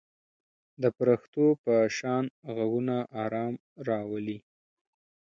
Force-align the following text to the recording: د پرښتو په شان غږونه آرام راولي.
د 0.81 0.83
پرښتو 0.99 1.45
په 1.63 1.75
شان 1.97 2.23
غږونه 2.55 2.97
آرام 3.23 3.53
راولي. 3.87 4.37